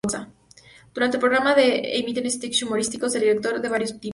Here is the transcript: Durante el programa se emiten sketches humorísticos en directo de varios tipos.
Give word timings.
Durante 0.95 1.17
el 1.17 1.21
programa 1.21 1.53
se 1.53 1.99
emiten 1.99 2.27
sketches 2.31 2.63
humorísticos 2.63 3.13
en 3.13 3.21
directo 3.21 3.59
de 3.59 3.69
varios 3.69 3.91
tipos. 3.99 4.09